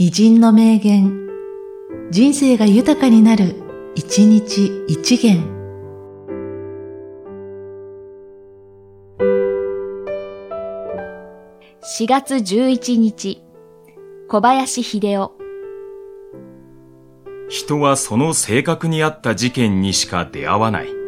[0.00, 1.26] 偉人の名言、
[2.12, 3.56] 人生が豊かになる、
[3.96, 5.42] 一日一元。
[11.82, 13.42] 4月11日、
[14.28, 15.32] 小林秀夫。
[17.48, 21.07] 人はその性格に合った事件にしか出会わない。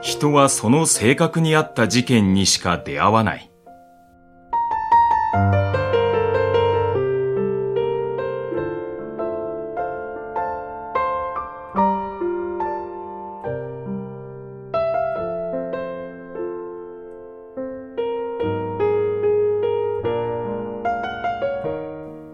[0.00, 3.50] 人はその性格に合った事件にしか出会わない。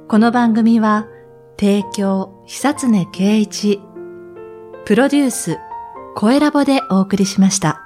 [0.09, 1.09] この番組は、
[1.59, 3.81] 提供、久常圭一、
[4.84, 5.59] プロデュース、
[6.19, 7.85] 声ラボでお送りしました。